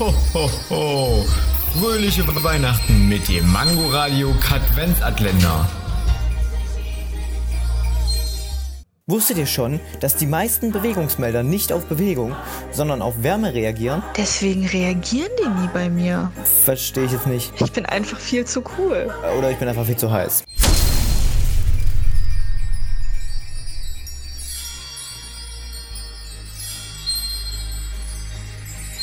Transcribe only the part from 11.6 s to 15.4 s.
auf Bewegung, sondern auf Wärme reagieren? Deswegen reagieren